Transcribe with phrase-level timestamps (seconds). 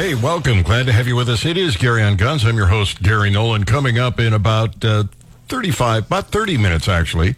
[0.00, 0.62] Hey, welcome.
[0.62, 1.44] Glad to have you with us.
[1.44, 2.46] It is Gary on Guns.
[2.46, 3.64] I'm your host, Gary Nolan.
[3.64, 5.04] Coming up in about uh,
[5.48, 7.34] 35, about 30 minutes, actually.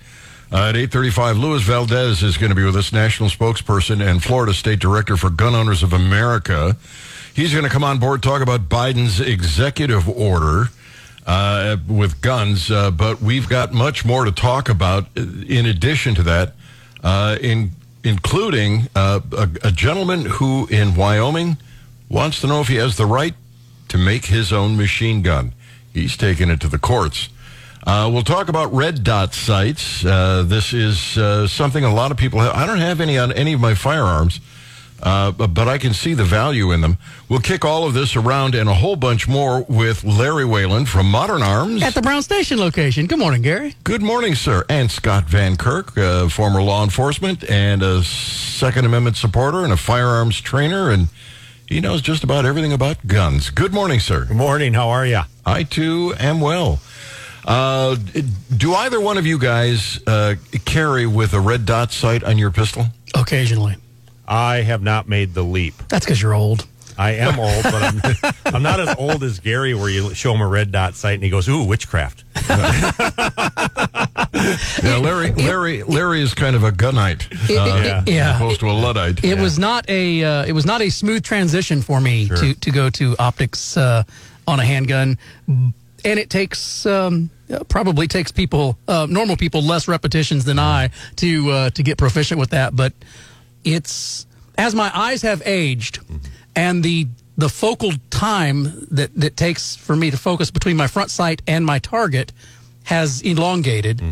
[0.53, 4.55] Uh, at 8.35, Luis Valdez is going to be with us, national spokesperson and Florida
[4.55, 6.77] State Director for Gun Owners of America.
[7.35, 10.67] He's going to come on board, talk about Biden's executive order
[11.27, 16.23] uh, with guns, uh, but we've got much more to talk about in addition to
[16.23, 16.55] that,
[17.03, 17.73] uh, in,
[18.05, 21.57] including uh, a, a gentleman who in Wyoming
[22.13, 23.35] wants to know if he has the right
[23.89, 25.55] to make his own machine gun.
[25.93, 27.31] He's taking it to the courts.
[27.85, 30.05] Uh, we'll talk about red dot sights.
[30.05, 32.55] Uh, this is uh, something a lot of people have.
[32.55, 34.41] I don't have any on any of my firearms,
[35.03, 36.97] uh, but, but I can see the value in them.
[37.29, 41.11] We'll kick all of this around and a whole bunch more with Larry Whalen from
[41.11, 41.83] Modern Arms.
[41.83, 43.07] At the Brown Station location.
[43.07, 43.75] Good morning, Gary.
[43.83, 44.65] Good morning, sir.
[44.69, 49.77] And Scott Van Kirk, uh, former law enforcement and a Second Amendment supporter and a
[49.79, 50.91] firearms trainer.
[50.91, 51.09] And
[51.73, 53.49] he knows just about everything about guns.
[53.49, 54.27] Good morning, sir.
[54.27, 54.75] Good morning.
[54.75, 55.23] How are you?
[55.47, 56.81] I too am well.
[57.47, 57.97] Uh,
[58.55, 60.35] do either one of you guys uh,
[60.67, 62.85] carry with a red dot sight on your pistol?
[63.15, 63.77] Occasionally.
[64.29, 65.75] I have not made the leap.
[65.89, 66.67] That's because you're old.
[66.99, 70.43] I am old, but I'm, I'm not as old as Gary, where you show him
[70.43, 72.25] a red dot sight and he goes, "Ooh, witchcraft."
[74.83, 78.31] yeah, Larry, Larry, Larry is kind of a gunite, It- uh, yeah.
[78.31, 79.23] as opposed to a luddite.
[79.25, 82.71] It was not a uh, it was not a smooth transition for me to, to
[82.71, 84.05] go to optics uh,
[84.47, 85.75] on a handgun, and
[86.05, 87.29] it takes um,
[87.69, 92.41] probably takes people uh, normal people less repetitions than I to uh, to get proficient
[92.41, 92.75] with that.
[92.75, 92.95] But
[93.65, 96.01] it's as my eyes have aged,
[96.57, 101.11] and the the focal time that that takes for me to focus between my front
[101.11, 102.33] sight and my target
[102.85, 104.03] has elongated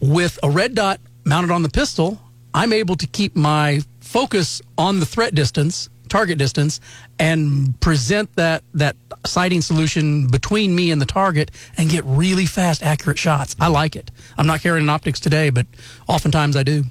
[0.00, 2.20] with a red dot mounted on the pistol,
[2.54, 6.80] I'm able to keep my focus on the threat distance, target distance,
[7.18, 8.96] and present that that
[9.26, 13.56] sighting solution between me and the target and get really fast, accurate shots.
[13.60, 14.10] I like it.
[14.38, 15.66] I'm not carrying an optics today, but
[16.06, 16.84] oftentimes I do.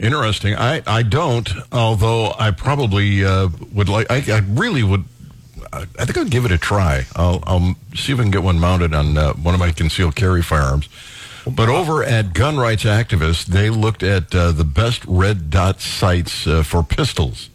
[0.00, 0.56] Interesting.
[0.56, 5.04] I, I don't, although I probably uh, would like, I, I really would,
[5.98, 7.06] I think I'll give it a try.
[7.16, 10.14] I'll, I'll see if I can get one mounted on uh, one of my concealed
[10.14, 10.88] carry firearms.
[11.46, 16.46] But over at Gun Rights Activists, they looked at uh, the best red dot sights
[16.46, 17.50] uh, for pistols.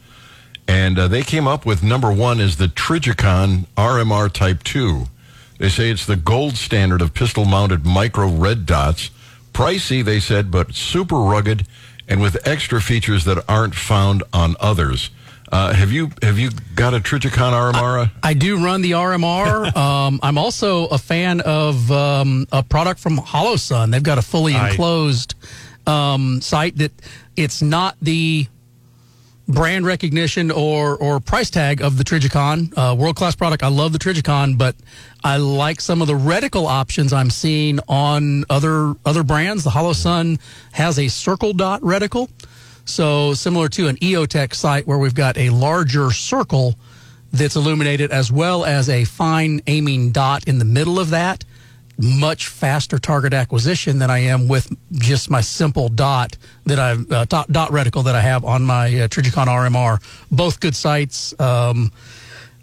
[0.67, 5.05] And uh, they came up with number one is the Trijicon RMR Type 2.
[5.57, 9.09] They say it's the gold standard of pistol mounted micro red dots.
[9.51, 11.65] Pricey, they said, but super rugged
[12.07, 15.09] and with extra features that aren't found on others.
[15.51, 18.11] Uh, have you have you got a Trijicon RMR?
[18.21, 19.75] I do run the RMR.
[19.77, 23.91] um, I'm also a fan of um, a product from Holosun.
[23.91, 25.33] They've got a fully I- enclosed
[25.87, 26.91] um, site that
[27.35, 28.47] it's not the
[29.47, 32.71] brand recognition or or price tag of the Trijicon.
[32.77, 33.63] Uh, World class product.
[33.63, 34.75] I love the Trijicon, but
[35.23, 39.63] I like some of the reticle options I'm seeing on other other brands.
[39.63, 40.39] The Holosun
[40.73, 42.29] has a circle dot reticle.
[42.89, 46.75] So similar to an EOTech site where we've got a larger circle
[47.31, 51.45] that's illuminated as well as a fine aiming dot in the middle of that.
[51.99, 56.35] Much faster target acquisition than I am with just my simple dot
[56.65, 60.01] that I uh, dot, dot reticle that I have on my uh, Trijicon RMR.
[60.31, 61.39] Both good sites.
[61.39, 61.91] Um,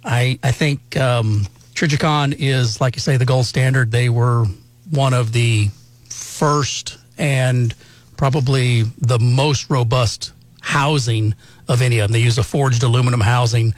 [0.05, 3.93] I I think um, Trijicon is like you say the gold standard.
[3.93, 4.47] They were
[4.91, 5.69] one of the
[6.09, 7.75] first and
[8.17, 11.35] probably the most robust housing
[11.69, 12.13] of any of them.
[12.13, 13.75] They use a forged aluminum housing.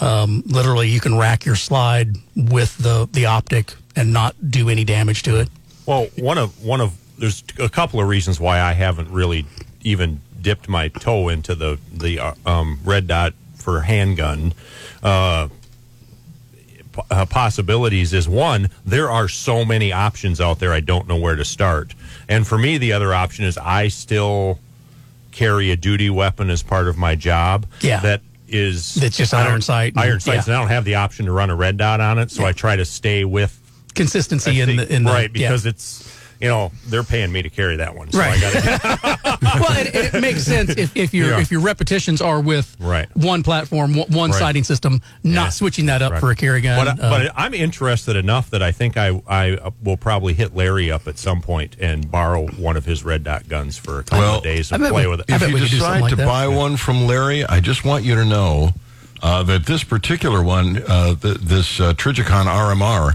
[0.00, 4.84] Um, literally, you can rack your slide with the the optic and not do any
[4.84, 5.48] damage to it.
[5.86, 9.46] Well, one of one of there's a couple of reasons why I haven't really
[9.82, 14.52] even dipped my toe into the the uh, um, red dot for handgun.
[15.02, 15.48] Uh,
[17.10, 21.36] uh, possibilities is one there are so many options out there i don't know where
[21.36, 21.94] to start
[22.28, 24.58] and for me the other option is i still
[25.32, 28.00] carry a duty weapon as part of my job Yeah.
[28.00, 30.54] that is That's just iron sight and- iron sights yeah.
[30.54, 32.52] and i don't have the option to run a red dot on it so i
[32.52, 33.60] try to stay with
[33.94, 35.48] Consistency in the in the right yeah.
[35.48, 38.36] because it's you know they're paying me to carry that one so Right.
[38.36, 41.40] i gotta well, it, it makes sense if, if your Yeah.
[41.40, 43.08] if your repetitions are with Right.
[43.16, 44.38] one platform, one, one Right.
[44.38, 45.48] sighting system, not Yeah.
[45.50, 46.20] switching that up Right.
[46.20, 46.76] for a carry gun.
[46.84, 50.90] But, Uh, but I'm interested enough that I think I I will probably hit Larry
[50.90, 54.18] up at some point and borrow one of his red dot guns for a couple
[54.20, 55.26] Well, of days I and play we- with it.
[55.28, 56.26] If you we could do something decide to that.
[56.26, 58.72] buy one from Larry, I just want you to know
[59.22, 63.14] uh, that this particular one, uh, th- this uh, Trijicon RMR,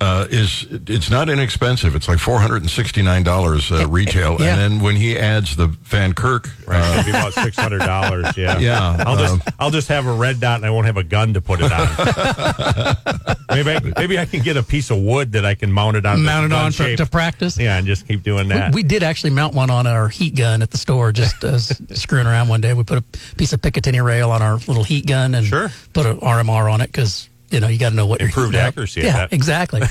[0.00, 1.94] uh, is it's not inexpensive.
[1.94, 4.52] It's like four hundred and sixty nine dollars uh, retail, Yeah.
[4.54, 7.80] and then when he adds the Van Kirk, Right, uh, it'd be about six hundred
[7.80, 8.36] dollars.
[8.36, 10.96] Yeah, Yeah, I'll just um, I'll just have a red dot, and I won't have
[10.96, 11.86] a gun to put it on.
[13.50, 16.06] maybe I, maybe I can get a piece of wood that I can mount it
[16.06, 16.22] on.
[16.24, 17.58] Mounted gun on for, to practice.
[17.58, 18.74] Yeah, and just keep doing that.
[18.74, 21.58] We did actually mount one on our heat gun at the store, just uh,
[21.94, 22.72] screwing around one day.
[22.74, 23.02] We put a
[23.36, 25.70] piece of Picatinny rail on our little heat gun and Sure.
[25.92, 28.62] put an RMR on it because you know you got to know what Improved you're
[28.62, 29.82] accuracy Yeah, exactly.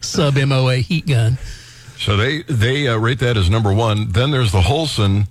[0.00, 1.38] Sub MOA heat gun.
[1.98, 4.10] so they they uh, rate that as number one.
[4.12, 5.26] Then there's the Holosun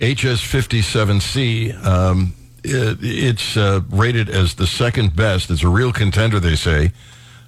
[0.00, 1.84] HS57C.
[1.84, 5.50] Um, it, it's uh, rated as the second best.
[5.50, 6.92] It's a real contender, they say.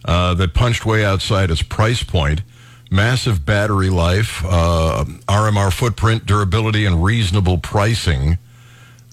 [0.04, 2.42] Uh, that punched way outside its price point.
[2.92, 8.38] Massive battery life, uh, RMR footprint, durability, and reasonable pricing.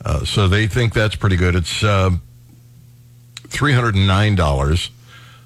[0.06, 1.56] Uh, so they think that's pretty good.
[1.56, 2.12] It's uh,
[3.54, 4.90] $309.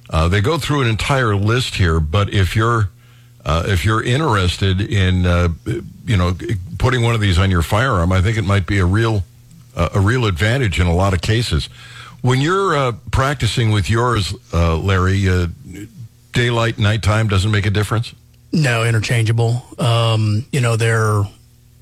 [0.10, 2.90] Uh, they go through an entire list here, but if you're
[3.46, 5.50] uh, if you're interested in uh,
[6.06, 6.36] you know
[6.78, 9.24] putting one of these on your firearm, I think it might be a real
[9.76, 11.70] uh, a real advantage in a lot of cases.
[12.22, 15.26] When you're uh, practicing with yours, uh, Larry,
[16.34, 18.14] daylight, nighttime doesn't make a difference.
[18.52, 19.64] No, interchangeable.
[19.78, 21.24] Um, you know, they're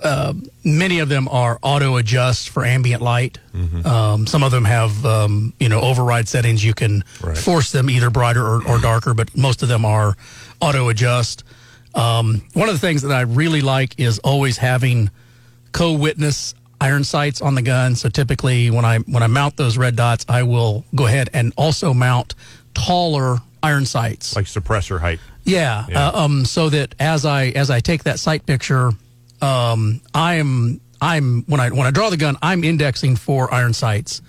[0.05, 3.39] uh, many of them are auto adjust for ambient light.
[3.85, 6.63] Um, some of them have um, you know override settings.
[6.63, 7.37] You can Right.
[7.37, 10.15] force them either brighter or, or darker, but most of them are
[10.61, 11.43] auto adjust.
[11.95, 15.09] Um, one of the things that I really like is always having
[15.71, 17.95] co-witness iron sights on the gun.
[17.95, 21.53] So typically, when I when I mount those red dots, I will go ahead and
[21.57, 22.35] also mount
[22.73, 24.35] taller iron sights.
[24.35, 25.19] like suppressor height.
[25.43, 25.85] Yeah.
[25.89, 26.09] Yeah.
[26.09, 28.91] Uh, um, so that as I as I take that sight picture,
[29.41, 34.21] um, I'm I'm when I when I draw the gun, I'm indexing for iron sights,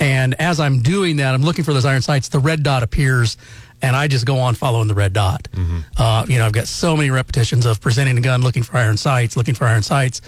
[0.00, 2.28] and as I'm doing that, I'm looking for those iron sights.
[2.28, 3.36] The red dot appears,
[3.80, 5.48] and I just go on following the red dot.
[5.96, 8.96] Uh, you know, I've got so many repetitions of presenting the gun, looking for iron
[8.96, 10.20] sights, looking for iron sights.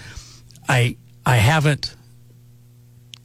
[0.68, 0.96] I
[1.26, 1.94] I haven't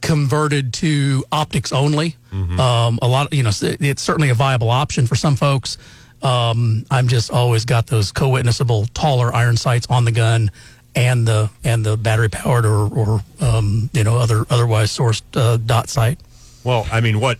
[0.00, 2.16] converted to optics only.
[2.60, 5.78] Um, a lot, you know, it's certainly a viable option for some folks.
[6.22, 10.50] Um, I'm just always got those co-witnessable taller iron sights on the gun,
[10.98, 15.56] and the and the battery powered or or um, you know other otherwise sourced uh,
[15.56, 16.18] dot sight.
[16.64, 17.38] Well, I mean, what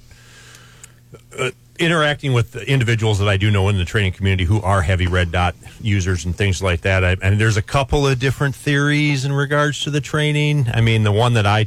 [1.36, 5.08] uh, interacting with individuals that I do know in the training community who are heavy
[5.08, 7.04] red dot users and things like that.
[7.04, 10.68] I, and there's a couple of different theories in regards to the training.
[10.72, 11.66] I mean, the one that I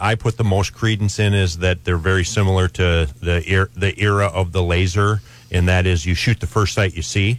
[0.00, 3.94] I put the most credence in is that they're very similar to the er, the
[4.00, 5.20] era of the laser,
[5.52, 7.38] and that is you shoot the first sight you see.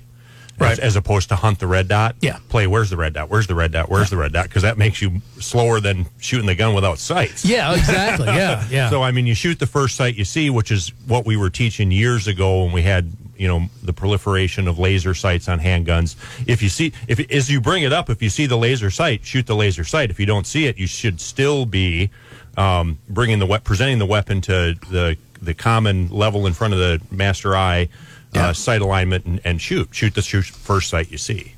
[0.59, 0.71] Right.
[0.73, 2.15] As, as opposed to hunt the red dot.
[2.21, 2.39] Yeah.
[2.49, 3.29] Play where's the red dot?
[3.29, 3.89] Where's the red dot?
[3.89, 4.45] Where's the red dot?
[4.45, 7.45] Because that makes you slower than shooting the gun without sights.
[7.45, 8.27] Yeah, exactly.
[8.39, 8.89] Yeah, yeah.
[8.89, 11.49] So I mean, you shoot the first sight you see, which is what we were
[11.49, 16.15] teaching years ago when we had you know the proliferation of laser sights on handguns.
[16.47, 19.25] If you see, if as you bring it up, if you see the laser sight,
[19.25, 20.09] shoot the laser sight.
[20.11, 22.11] If you don't see it, you should still be
[22.57, 27.01] um, bringing the presenting the weapon to the the common level in front of the
[27.11, 27.89] master eye.
[28.33, 28.49] Yeah.
[28.49, 29.89] Uh, sight alignment and, and shoot.
[29.91, 31.55] Shoot the shoot first sight you see.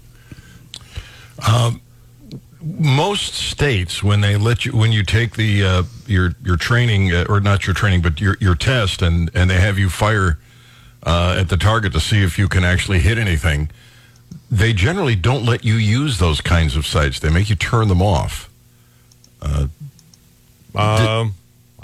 [2.62, 7.26] most states when they let you when you take the uh, your your training uh,
[7.28, 10.38] or not your training but your your test and and they have you fire
[11.04, 13.70] uh, at the target to see if you can actually hit anything
[14.52, 18.02] they generally don't let you use those kinds of sights they make you turn them
[18.02, 18.50] off
[20.76, 21.34] Um,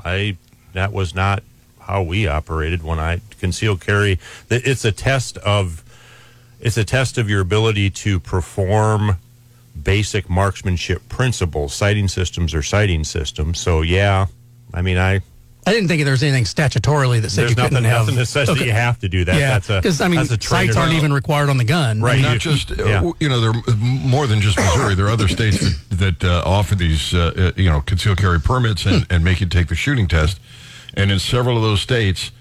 [0.06, 0.38] I
[0.74, 1.42] that was not
[1.88, 4.20] how we operated when I concealed carry.
[4.50, 5.84] Th- It's a test of
[6.60, 9.18] it's a test of your ability to perform
[9.82, 11.74] basic marksmanship principles.
[11.74, 13.60] Sighting systems are sighting systems.
[13.60, 14.26] So yeah,
[14.74, 15.22] I mean I
[15.66, 18.00] I didn't think there was anything statutorily that said there's you couldn't nothing have.
[18.02, 18.66] nothing that says that Okay.
[18.68, 19.36] you have to do that.
[19.36, 22.02] yeah, that's a because I mean, that's a sights aren't even required on the gun.
[22.02, 22.22] Right.
[22.22, 23.12] not you- just uh, yeah.
[23.20, 26.74] you know they're more than just Missouri there are other states that, that uh, offer
[26.76, 30.08] these uh, uh, you know concealed carry permits and, and make you take the shooting
[30.08, 30.40] test
[30.98, 32.32] and in several of those states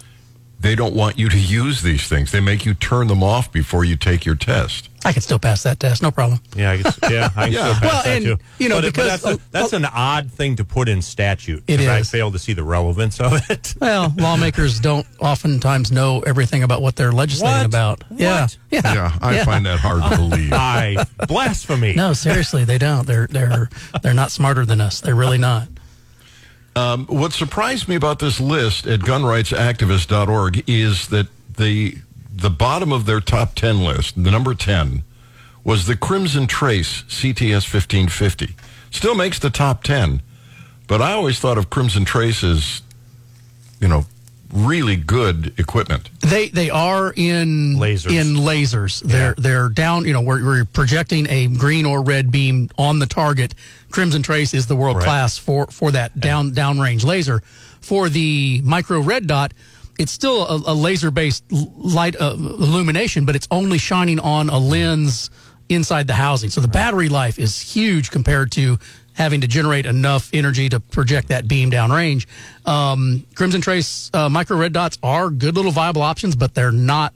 [0.59, 3.85] they don't want you to use these things they make you turn them off before
[3.85, 6.41] you take your test I can still pass that test, no problem.
[6.57, 7.75] Yeah, I guess, yeah, I can Yeah.
[7.75, 8.39] still pass Well, that and, too.
[8.59, 11.01] you know, but, it- but because- that's, a, that's an odd thing to put in
[11.01, 11.63] statute.
[11.69, 13.75] It 'cause I fail to see the relevance of it.
[13.81, 17.67] Well, lawmakers don't oftentimes know everything about what they're legislating What?
[17.67, 18.03] about.
[18.17, 18.57] Yeah, What?
[18.73, 21.95] yeah, yeah i find that hard to believe I blasphemy.
[21.95, 23.07] No, seriously, they don't.
[23.07, 23.69] They're they're
[24.03, 25.01] they're not smarter than us.
[25.01, 25.69] They're really not.
[26.76, 31.97] Um, what surprised me about this list at gunrightsactivist.org is that the
[32.30, 35.02] the bottom of their top 10 list, the number 10,
[35.64, 38.54] was the Crimson Trace CTS 1550.
[38.90, 40.21] Still makes the top 10,
[40.87, 42.83] but I always thought of Crimson Trace as,
[43.80, 44.04] you know,
[44.53, 46.11] really good equipment.
[46.21, 48.11] They they are in Lasers.
[48.11, 49.03] in lasers.
[49.03, 50.05] They're they're down.
[50.05, 53.55] You know, we're, we're projecting a green or red beam on the target.
[53.91, 55.05] Crimson Trace is the world Right.
[55.05, 57.43] class for for that down downrange laser.
[57.81, 59.53] For the micro red dot,
[59.99, 64.59] it's still a, a laser based light uh, illumination, but it's only shining on a
[64.59, 65.31] lens
[65.69, 66.50] inside the housing.
[66.50, 68.79] So the battery life is huge compared to
[69.17, 72.27] having to generate enough energy to project that beam downrange.
[72.67, 77.13] Um, Crimson Trace uh, micro red dots are good little viable options, but they're not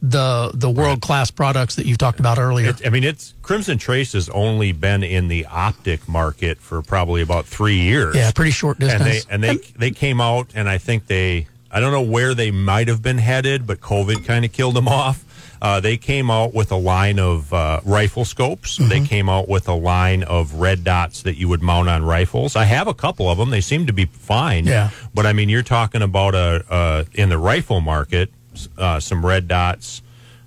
[0.00, 2.70] the the world class products that you've talked about earlier.
[2.70, 7.22] It, I mean, it's Crimson Trace has only been in the optic market for probably
[7.22, 8.14] about three years.
[8.14, 9.26] yeah, pretty short distance.
[9.28, 12.34] and they and they they came out, and I think they I don't know where
[12.34, 15.24] they might have been headed, but COVID kind of killed them off.
[15.60, 18.76] Uh, they came out with a line of uh, rifle scopes.
[18.76, 22.54] They came out with a line of red dots that you would mount on rifles.
[22.56, 23.50] I have a couple of them.
[23.50, 24.66] They seem to be fine.
[24.66, 24.90] Yeah.
[25.14, 28.30] But I mean, you're talking about a, uh in the rifle market,
[28.76, 30.02] uh, some red dots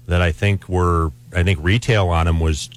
[0.08, 2.70] that I think were I think retail on them was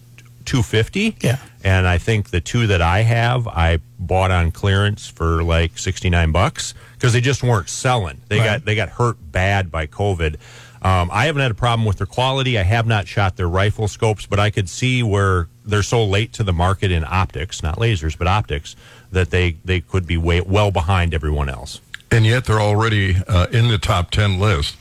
[0.45, 1.17] 250.
[1.21, 1.39] Yeah.
[1.63, 6.31] And I think the two that I have, I bought on clearance for like 69
[6.33, 8.21] bucks because they just weren't selling.
[8.29, 8.45] They Right.
[8.45, 10.37] got they got hurt bad by COVID.
[10.85, 12.59] Um, I haven't had a problem with their quality.
[12.59, 16.35] I have not shot their rifle scopes, but I could see where they're so late
[16.35, 18.77] to the market in optics, not lasers, but optics,
[19.11, 21.81] that they, they could be way, well behind everyone else.
[22.11, 24.77] And yet they're already uh, in the top 10 list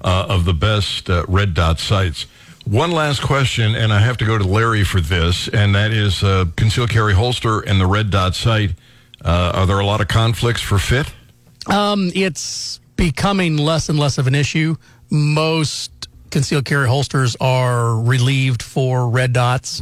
[0.00, 2.26] uh, of the best uh, red dot sites.
[2.64, 6.24] One last question, and I have to go to Larry for this, and that is
[6.24, 8.70] uh, concealed carry holster and the red dot sight.
[9.22, 11.12] Uh, are there a lot of conflicts for fit?
[11.66, 14.76] Um, it's becoming less and less of an issue.
[15.14, 19.80] Most concealed carry holsters are relieved for red dots.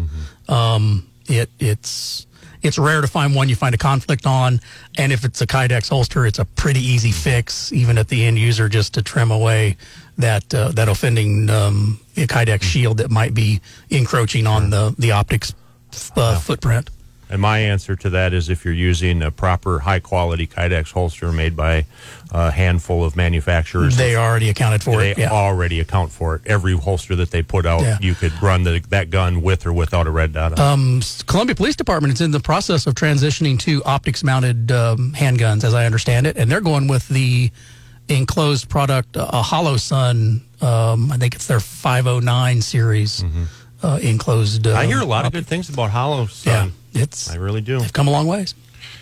[0.48, 2.26] Um, it it's
[2.60, 4.60] it's rare to find one you find a conflict on,
[4.98, 8.38] and if it's a Kydex holster, it's a pretty easy fix, even at the end
[8.38, 9.76] user, just to trim away
[10.18, 13.60] that uh, that offending um, Kydex shield that might be
[13.90, 15.54] encroaching on the the optics
[16.16, 16.90] uh, footprint.
[17.32, 21.32] And my answer to that is if you're using a proper high quality Kydex holster
[21.32, 21.86] made by
[22.30, 25.18] a handful of manufacturers, They already accounted for they it.
[25.18, 25.30] Yeah.
[25.30, 26.42] already account for it.
[26.44, 27.96] Every holster that they put out, Yeah.
[28.02, 30.58] you could run the, that gun with or without a red dot.
[30.60, 31.24] on it.
[31.26, 35.72] Columbia Police Department is in the process of transitioning to optics mounted um, handguns, as
[35.72, 37.50] I understand it, and they're going with the
[38.10, 40.42] enclosed product, uh, a Holosun.
[40.62, 43.24] Um, I think it's their 509 series
[43.82, 44.66] uh, enclosed.
[44.66, 44.78] Uh, Mm-hmm.
[44.78, 46.72] I hear a lot of good things about Hollow Yeah, Sun.
[46.94, 47.78] It's I really do.
[47.78, 48.54] they've come a long ways.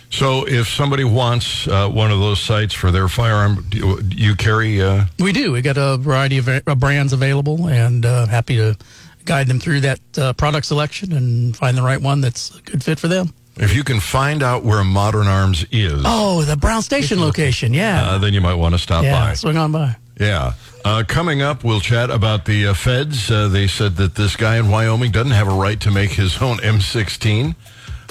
[0.09, 4.17] So if somebody wants uh, one of those sites for their firearm, do you, do
[4.17, 4.81] you carry.
[4.81, 5.53] Uh, We do.
[5.53, 8.75] We got a variety of uh, brands available, and uh, happy to
[9.23, 12.83] guide them through that uh, product selection and find the right one that's a good
[12.83, 13.33] fit for them.
[13.57, 17.73] if you can find out where Modern Arms is, Oh, the Brown Station location.
[17.73, 19.27] Yeah, uh, then you might want to stop yeah.
[19.27, 19.33] by.
[19.35, 19.95] Swing on by.
[20.19, 20.53] Yeah.
[20.83, 23.31] Uh, coming up, we'll chat about the uh, feds.
[23.31, 26.41] Uh, they said that this guy in Wyoming doesn't have a right to make his
[26.41, 27.55] own M16.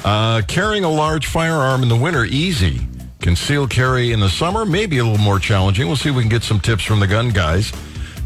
[0.04, 2.80] Uh, carrying a large firearm in the winter, easy.
[3.21, 5.87] Concealed carry in the summer, maybe a little more challenging.
[5.87, 7.73] We'll see if we can get some tips from the gun guys.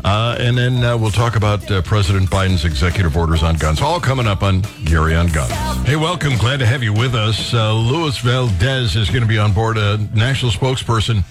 [0.04, 3.80] Uh, and then uh, we'll talk about uh, President Biden's executive orders on guns.
[3.80, 5.52] All coming up on Gary on Guns.
[5.86, 6.36] Hey, welcome.
[6.36, 7.54] Glad to have you with us.
[7.54, 11.24] Uh, Luis Valdez is going to be on board, a national spokesperson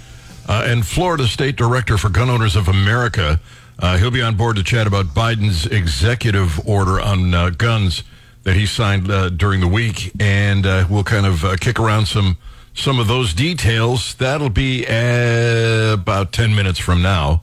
[0.49, 3.39] uh, and Florida State Director for Gun Owners of America.
[3.77, 8.03] Uh, he'll be on board to chat about Biden's executive order on uh, guns
[8.43, 12.07] that he signed uh, during the week, and uh, we'll kind of uh, kick around
[12.07, 12.37] some
[12.75, 14.15] some of those details.
[14.15, 17.41] That'll be uh, about ten minutes from now,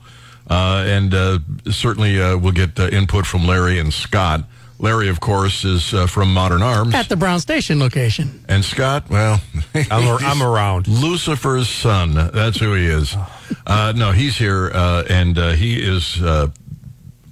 [0.49, 1.39] uh, and uh,
[1.71, 4.43] certainly uh, we'll get uh, input from Larry and Scott.
[4.79, 8.43] Larry, of course, is uh, from Modern Arms, At the Brown Station location.
[8.49, 9.39] and Scott, well,
[9.75, 10.87] I'm, ar- I'm around.
[10.87, 12.15] Lucifer's son.
[12.15, 13.15] That's who he is.
[13.67, 16.47] Uh, no, he's here, uh, and uh, he is uh,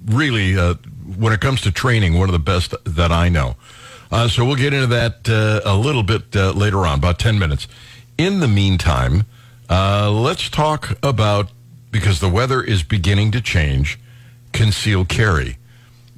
[0.06, 0.74] really, uh,
[1.16, 3.56] when it comes to training, one of the best that I know.
[4.10, 7.38] Uh, so we'll get into that uh, a little bit uh, later on, about 10
[7.38, 7.68] minutes.
[8.18, 9.24] In the meantime,
[9.68, 11.50] uh, let's talk about,
[11.90, 13.98] because the weather is beginning to change,
[14.52, 15.58] conceal carry.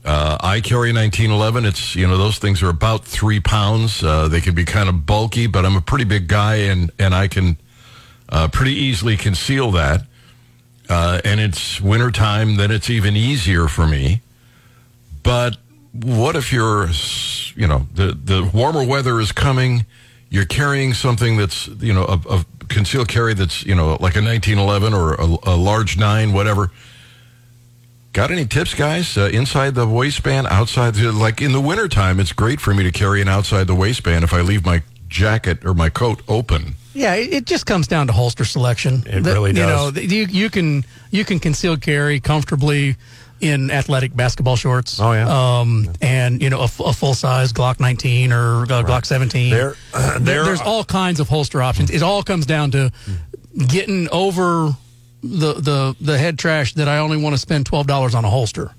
[0.05, 1.65] Uh, I carry 1911.
[1.67, 4.03] It's, you know, those things are about three pounds.
[4.03, 7.15] Uh, they can be kind of bulky, but I'm a pretty big guy and, and
[7.15, 7.57] I can
[8.51, 10.07] pretty easily conceal that.
[10.89, 14.23] And it's wintertime, then it's even easier for me.
[15.23, 15.57] But
[15.93, 16.89] what if you're,
[17.55, 19.87] you know, the, the warmer weather is coming,
[20.31, 24.23] you're carrying something that's, you know, a, a concealed carry that's, you know, like a
[24.23, 26.71] 1911 or a, a large nine, whatever.
[28.13, 29.17] Got any tips, guys?
[29.17, 32.93] Uh, inside the waistband, outside the, like in the wintertime, it's great for me to
[32.93, 36.75] carry an outside the waistband if I leave my jacket or my coat open.
[36.95, 39.03] Yeah, it, it just comes down to holster selection.
[39.07, 40.13] It The- really You know, does.
[40.13, 42.97] you you can you can conceal carry comfortably
[43.43, 45.01] in athletic basketball shorts.
[45.01, 45.27] Oh, yeah.
[45.61, 49.51] Um, and you know a, a full size Glock 19 or uh, Glock 17.
[49.51, 51.91] There- There- there there's all kinds of holster options.
[51.91, 52.93] It all comes down to
[53.69, 54.71] getting over
[55.23, 58.31] the the the head trash that I only want to spend twelve dollars on a
[58.31, 58.73] holster.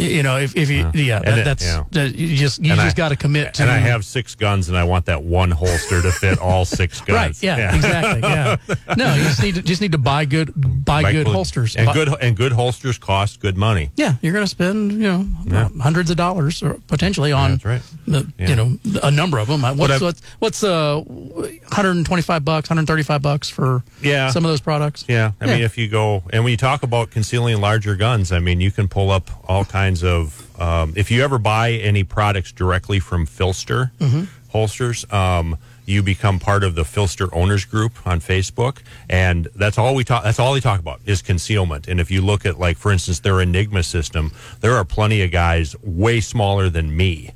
[0.00, 1.84] You know, if, if you yeah, And that, it- that's yeah.
[1.92, 3.62] that- you just you And just got to commit to.
[3.62, 7.00] And I have six guns, and I want that one holster to fit all six
[7.06, 7.16] guns.
[7.16, 7.42] Right.
[7.42, 8.20] Yeah, Exactly.
[8.28, 8.56] Yeah.
[8.96, 10.52] No, you just need to just need to buy good
[10.84, 11.76] buy good holsters.
[11.76, 13.90] and Buy- good and good holsters cost good money.
[13.96, 15.68] Yeah, you're going to spend you know Yeah.
[15.80, 17.82] hundreds of dollars or potentially on right.
[18.06, 18.48] the, Yeah.
[18.48, 19.62] you know a number of them.
[19.76, 24.30] What's what's, what's uh 125 bucks, 135 bucks for Yeah.
[24.30, 25.04] some of those products.
[25.08, 25.54] Yeah, I Yeah.
[25.54, 28.70] mean, if you go and when you talk about concealing larger guns, I mean, you
[28.70, 30.60] can pull up all kinds of.
[30.60, 34.24] Um, if you ever buy any products directly from PHLster Mm-hmm.
[34.50, 35.56] holsters, um,
[35.86, 38.78] you become part of the PHLster owners group on Facebook,
[39.08, 40.22] and that's all we talk.
[40.24, 41.88] That's all they talk about is concealment.
[41.88, 44.30] And if you look at, like, for instance, their Enigma system,
[44.60, 47.30] there are plenty of guys way smaller than me.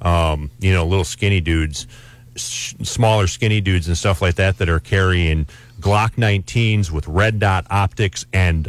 [0.00, 1.86] Um, you know, little skinny dudes
[2.36, 5.46] s- smaller skinny dudes and stuff like that that are carrying
[5.80, 8.68] Glock 19s with red dot optics and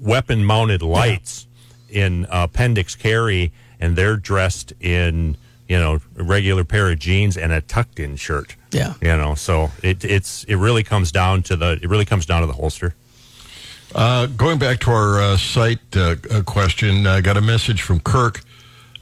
[0.00, 1.46] weapon mounted lights
[1.92, 5.36] in appendix carry and they're dressed in
[5.68, 8.94] you know a regular pair of jeans and a tucked in shirt Yeah.
[9.00, 12.40] you know so it it's it really comes down to the it really comes down
[12.40, 12.94] to the holster
[13.94, 18.00] Uh, going back to our uh, site uh, uh, question, I got a message from
[18.00, 18.40] Kirk,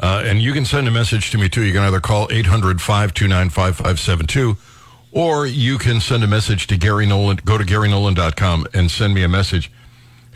[0.03, 1.63] uh, and you can send a message to me too.
[1.63, 4.57] You can either call 800 529 5572
[5.13, 7.39] or you can send a message to Gary Nolan.
[7.45, 9.71] Go to GaryNolan.com and send me a message.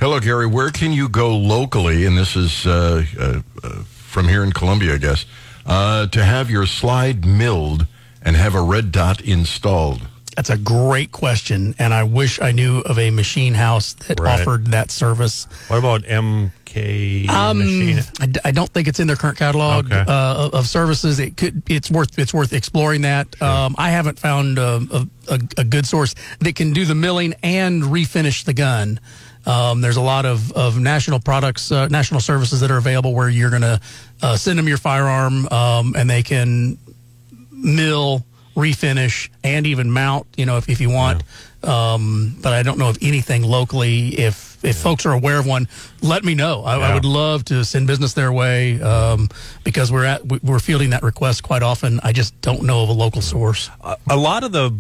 [0.01, 0.47] Hello, Gary.
[0.47, 2.05] Where can you go locally?
[2.05, 5.25] And this is uh, uh, uh, from here in Columbia, I guess,
[5.67, 7.87] uh, to have your slide milled
[8.23, 10.03] and have a red dot installed.
[10.37, 14.41] That's a great question, and I wish I knew of a machine house that Right.
[14.41, 15.47] offered that service.
[15.69, 19.87] what about mk Um, machine I, d- I don't think it's in their current catalog
[19.87, 20.01] Okay.
[20.01, 21.21] uh, of, of services.
[21.21, 21.63] It could.
[21.69, 22.19] It's worth.
[22.19, 23.41] It's worth exploring that.
[23.41, 27.35] Um, I haven't found a, a, a, a good source that can do the milling
[27.45, 28.99] and refinish the gun.
[29.47, 33.29] Um, there's a lot of, of national products, uh, national services that are available where
[33.29, 33.81] you're going to
[34.23, 36.79] uh, send them your firearm um, and they can
[37.51, 38.25] mill,
[38.57, 40.27] refinish, and even mount.
[40.37, 41.23] You know, if, if you want.
[41.63, 44.09] Um, but I don't know of anything locally.
[44.19, 45.69] If if folks are aware of one,
[46.03, 46.63] let me know.
[46.63, 49.29] I, I would love to send business their way um,
[49.63, 52.01] because we're at we- we're fielding that request quite often.
[52.03, 53.71] I just don't know of a local source.
[54.09, 54.73] a lot of the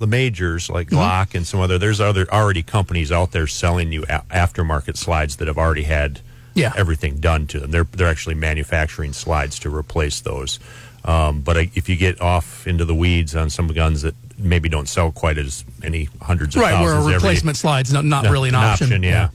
[0.00, 4.02] the majors like Glock and some other there's other already companies out there selling you
[4.04, 6.20] a- aftermarket slides that have already had
[6.54, 6.72] Yeah.
[6.76, 7.70] everything done to them.
[7.70, 10.58] They're they're actually manufacturing slides to replace those.
[11.04, 14.68] Um, but I, if you get off into the weeds on some guns that maybe
[14.68, 18.04] don't sell quite as many hundreds of Right, where thousands a every- replacement slide's not,
[18.04, 19.02] not really an, option.
[19.02, 19.28] yeah.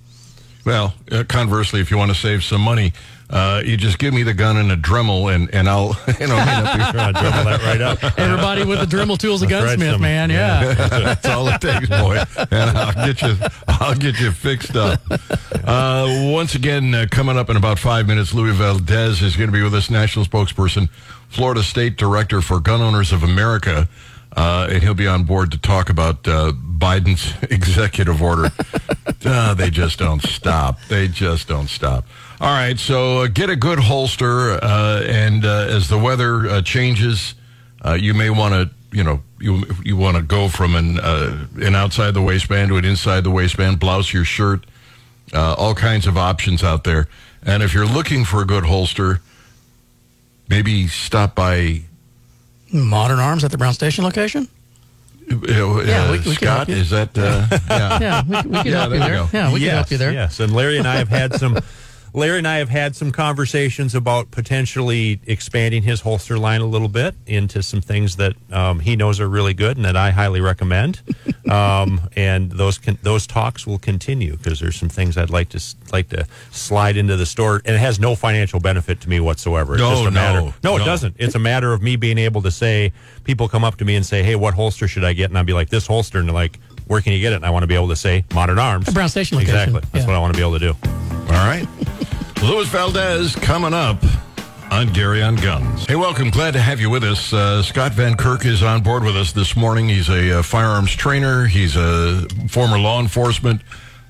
[0.65, 2.91] Well, uh, conversely, if you want to save some money,
[3.29, 6.35] uh, you just give me the gun and a Dremel, and, and I'll, you know,
[6.37, 8.03] may not be Trying to dribble that right up.
[8.19, 10.29] Everybody with the Dremel tools, a That's right, gunsmith, some- man.
[10.29, 10.73] Yeah.
[10.89, 12.23] That's all it takes, boy.
[12.51, 13.35] And I'll get you,
[13.67, 15.01] I'll get you fixed up.
[15.63, 19.53] Uh, once again, uh, coming up in about five minutes, Louis Valdez is going to
[19.53, 20.89] be with us, national spokesperson,
[21.29, 23.87] Florida State Director for Gun Owners of America.
[24.37, 28.51] Uh, and he'll be on board to talk about uh, Biden's executive order.
[29.25, 30.77] uh, they just don't stop.
[30.89, 32.05] They just don't stop.
[32.41, 36.61] All right, so uh, get a good holster, uh, and uh, as the weather uh,
[36.61, 37.33] changes,
[37.83, 41.47] uh, you may want to, you know, you you want to go from an uh,
[41.61, 44.65] an outside the waistband to an inside the waistband, blouse your shirt,
[45.33, 47.07] uh, all kinds of options out there.
[47.43, 49.21] And if you're looking for a good holster,
[50.49, 51.83] maybe stop by
[52.73, 54.49] Modern Arms at the Brown Station location.
[55.31, 56.69] uh, Yeah, we- we can help Scott.
[56.69, 56.75] you.
[56.75, 57.99] Is that uh, yeah?
[58.01, 59.29] Yeah, we, we can Yeah, help there you you there.
[59.41, 60.11] Yeah, we yes, can help you there.
[60.11, 61.57] Yes, and Larry and I have had some.
[62.15, 66.87] Larry and I have had some conversations about potentially expanding his holster line a little
[66.87, 70.39] bit into some things that um, he knows are really good and that I highly
[70.39, 71.01] recommend.
[71.51, 75.57] um, and those can, those talks will continue because there's some things I'd like to
[75.57, 79.19] s- like to slide into the store, and it has no financial benefit to me
[79.19, 79.73] whatsoever.
[79.73, 80.53] It's No, just a no, matter.
[80.63, 80.85] No, it no.
[80.85, 81.15] doesn't.
[81.19, 82.93] It's a matter of me being able to say,
[83.25, 85.45] people come up to me and say, "Hey, what holster should I get?" And I'd
[85.45, 86.59] be like, "This holster," and they're like.
[86.87, 87.37] Where can you get it?
[87.37, 88.87] And I want to be able to say Modern Arms.
[88.87, 89.55] At Brown Station location.
[89.57, 89.81] Exactly.
[89.91, 90.05] That's Yeah.
[90.05, 90.75] what I want to be able to do.
[90.83, 91.67] All right.
[92.45, 93.97] Louis Valdez coming up
[94.71, 95.85] on Gary on Guns.
[95.87, 96.29] Hey, welcome.
[96.29, 97.33] Glad to have you with us.
[97.33, 99.89] Uh, Scott Van Kirk is on board with us this morning.
[99.89, 101.45] He's a uh, firearms trainer.
[101.45, 103.61] He's a former law enforcement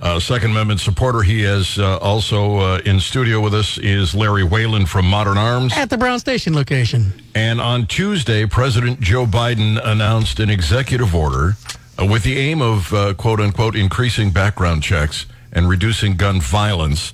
[0.01, 1.21] uh, Second Amendment supporter.
[1.21, 5.73] He is uh, also uh, in studio with us is Larry Whalen from Modern Arms.
[5.73, 7.13] At the Brown Station location.
[7.33, 11.55] And on Tuesday, President Joe Biden announced an executive order
[11.97, 17.13] uh, with the aim of uh, quote unquote increasing background checks and reducing gun violence.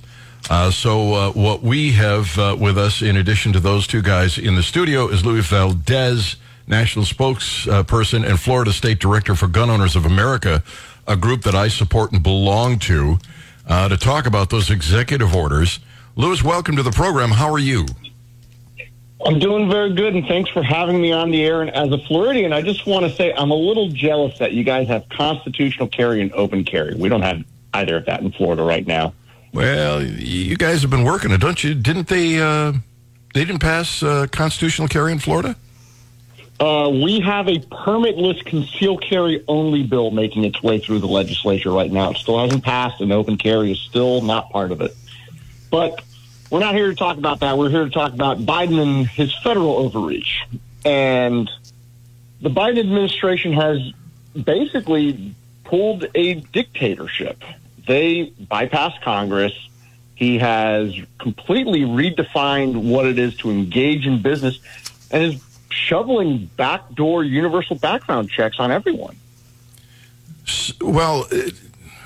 [0.50, 4.38] Uh, so, uh, what we have uh, with us, in addition to those two guys
[4.38, 9.94] in the studio, is Louis Valdez, national spokesperson and Florida State Director for Gun Owners
[9.94, 10.62] of America,
[11.06, 13.18] a group that I support and belong to,
[13.68, 15.78] uh, to talk about those executive orders.
[16.16, 17.30] Louis, welcome to the program.
[17.30, 17.86] How are you?
[19.24, 21.62] I'm doing very good, and thanks for having me on the air.
[21.62, 24.64] And as a Floridian, I just want to say I'm a little jealous that you
[24.64, 26.96] guys have constitutional carry and open carry.
[26.96, 29.14] We don't have either of that in Florida right now.
[29.52, 31.74] Well, you guys have been working it, don't you?
[31.74, 32.40] Didn't they?
[32.40, 32.72] Uh,
[33.34, 35.56] they didn't pass uh, constitutional carry in Florida.
[36.58, 41.70] Uh, we have a permitless conceal carry only bill making its way through the legislature
[41.70, 42.10] right now.
[42.10, 44.96] It still hasn't passed, and open carry is still not part of it.
[45.70, 46.02] But
[46.50, 47.58] we're not here to talk about that.
[47.58, 50.44] We're here to talk about Biden and his federal overreach.
[50.84, 51.50] And
[52.40, 53.80] the Biden administration has
[54.40, 55.34] basically
[55.64, 57.42] pulled a dictatorship.
[57.86, 59.52] They bypassed Congress.
[60.14, 64.60] He has completely redefined what it is to engage in business
[65.10, 69.16] and is shoveling backdoor universal background checks on everyone.
[70.80, 71.50] Well, uh,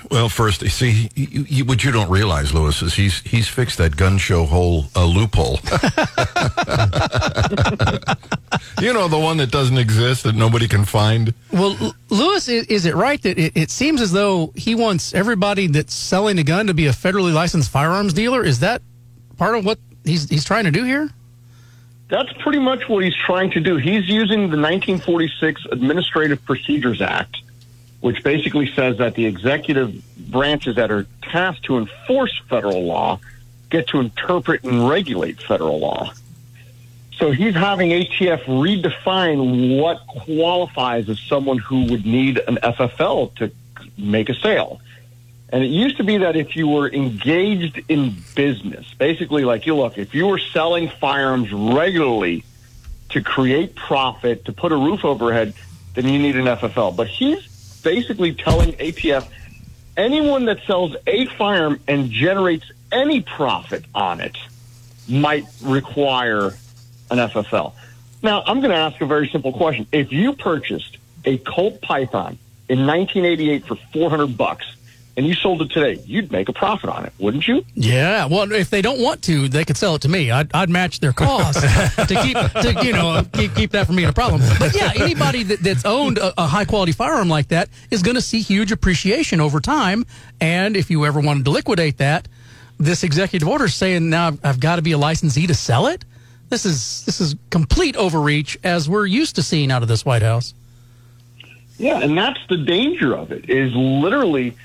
[0.09, 3.97] well, first, see, you, you, what you don't realize, Lewis, is he's he's fixed that
[3.97, 5.59] gun show hole uh, loophole.
[8.81, 11.33] you know, the one that doesn't exist that nobody can find.
[11.51, 15.93] Well, Lewis, is it right that it, it seems as though he wants everybody that's
[15.93, 18.43] selling a gun to be a federally licensed firearms dealer?
[18.43, 18.81] Is that
[19.37, 21.09] part of what he's he's trying to do here?
[22.09, 23.77] That's pretty much what he's trying to do.
[23.77, 27.37] He's using the 1946 Administrative Procedures Act,
[27.99, 33.19] which basically says that the executive branches that are tasked to enforce federal law
[33.69, 36.13] get to interpret and regulate federal law.
[37.17, 43.51] So he's having ATF redefine what qualifies as someone who would need an FFL to
[43.97, 44.79] make a sale.
[45.49, 49.75] And it used to be that if you were engaged in business, basically like you
[49.75, 52.43] look, if you were selling firearms regularly
[53.09, 55.53] to create profit, to put a roof overhead,
[55.95, 56.95] then you need an FFL.
[56.95, 59.27] But he's basically telling ATF
[59.95, 64.37] anyone that sells a firearm and generates any profit on it
[65.07, 66.53] might require
[67.09, 67.73] an FFL.
[68.23, 69.87] Now, I'm going to ask a very simple question.
[69.91, 74.65] If you purchased a Colt Python in 1988 for 400 bucks,
[75.17, 77.65] and you sold it today, you'd make a profit on it, wouldn't you?
[77.73, 78.27] Yeah.
[78.27, 80.29] Well, if they don't want to, they could sell it to me.
[80.29, 84.09] I'd, I'd match their cost to keep, to, you know, keep, keep that from being
[84.09, 84.43] a problem.
[84.59, 88.13] But yeah, anybody that, that's owned a, a high quality firearm like that is going
[88.13, 90.05] to see huge appreciation over time.
[90.39, 92.27] And if you ever wanted to liquidate that,
[92.79, 96.05] this executive order saying now I've, I've got to be a licensee to sell it.
[96.49, 100.21] This is this is complete overreach as we're used to seeing out of this White
[100.21, 100.53] House.
[101.77, 103.49] Yeah, and that's the danger of it.
[103.49, 104.55] Is literally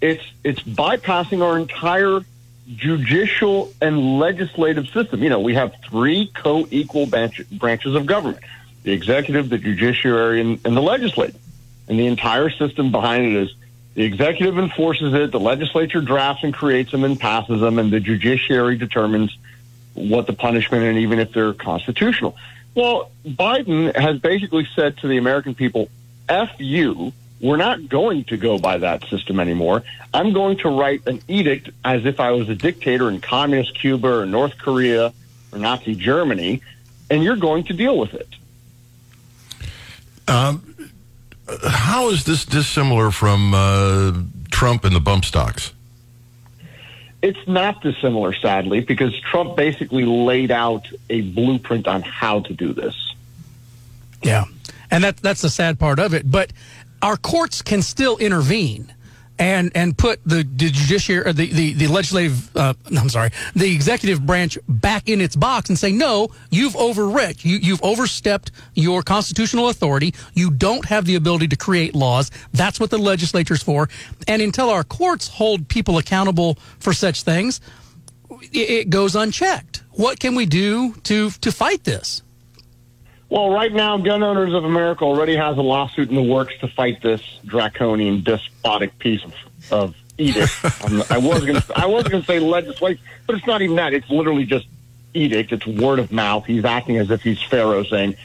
[0.00, 2.20] it's it's bypassing our entire
[2.76, 5.22] judicial and legislative system.
[5.22, 8.44] You know, we have three co-equal branch, branches of government:
[8.82, 11.40] the executive, the judiciary, and, and the legislative.
[11.88, 13.54] And the entire system behind it is
[13.94, 17.98] the executive enforces it, the legislature drafts and creates them and passes them, and the
[17.98, 19.36] judiciary determines
[20.08, 22.36] what the punishment and even if they're constitutional.
[22.74, 25.88] Well, Biden has basically said to the American people,
[26.28, 29.82] F you, we're not going to go by that system anymore.
[30.12, 34.20] I'm going to write an edict as if I was a dictator in communist Cuba
[34.20, 35.12] or North Korea
[35.52, 36.62] or Nazi Germany,
[37.08, 38.28] and you're going to deal with it.
[40.28, 40.92] Um,
[41.66, 44.12] how is this dissimilar from uh,
[44.50, 45.72] Trump and the bump stocks?
[47.22, 52.72] It's not dissimilar, sadly, because Trump basically laid out a blueprint on how to do
[52.72, 53.14] this.
[54.22, 54.44] Yeah,
[54.90, 56.30] and that that's the sad part of it.
[56.30, 56.52] But
[57.02, 58.94] our courts can still intervene
[59.40, 64.24] and and put the, the judiciary, the, the, the legislative, uh, I'm sorry, the executive
[64.24, 67.44] branch back in its box and say, no, you've overreached.
[67.44, 70.14] You, you've overstepped your constitutional authority.
[70.34, 72.30] You don't have the ability to create laws.
[72.52, 73.88] That's what the legislature's for.
[74.28, 77.62] And until our courts hold people accountable for such things,
[78.52, 79.82] it, it goes unchecked.
[79.92, 82.22] What can we do to to fight this?
[83.30, 86.68] Well, right now, Gun Owners of America already has a lawsuit in the works to
[86.68, 89.34] fight this draconian, despotic piece of,
[89.70, 90.52] of edict.
[90.84, 93.76] Um, I was going to I was going to say legislation, but it's not even
[93.76, 93.92] that.
[93.92, 94.66] It's literally just
[95.12, 95.52] edict.
[95.52, 96.46] It's word of mouth.
[96.46, 98.16] He's acting as if he's Pharaoh, saying,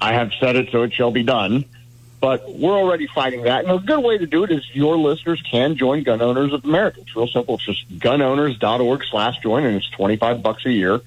[0.00, 1.64] "I have said it, so it shall be done."
[2.20, 5.42] But we're already fighting that, and a good way to do it is your listeners
[5.42, 7.00] can join Gun Owners of America.
[7.00, 7.56] It's real simple.
[7.56, 11.00] It's just gunowners.org/slash join, and it's twenty five bucks a year.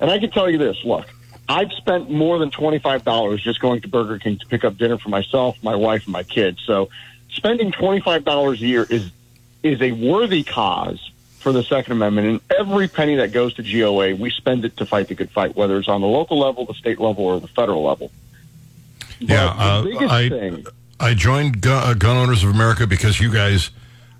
[0.00, 1.06] And I can tell you this: look
[1.50, 5.08] I've spent more than $25 just going to Burger King to pick up dinner for
[5.08, 6.62] myself, my wife, and my kids.
[6.64, 6.90] So
[7.32, 9.10] spending twenty five dollars a year is
[9.62, 11.10] is a worthy cause
[11.40, 14.86] for the Second Amendment, and every penny that goes to GOA, we spend it to
[14.86, 17.48] fight the good fight, whether it's on the local level, the state level, or the
[17.48, 18.10] federal level.
[19.18, 20.66] Yeah, But the uh, I thing,
[21.00, 23.70] I joined Gun, uh, Gun Owners of America because you guys